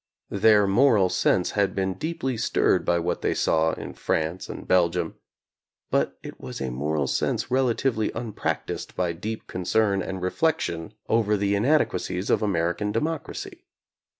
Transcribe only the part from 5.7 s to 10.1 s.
but it was a moral sense relatively unpracticed by deep concern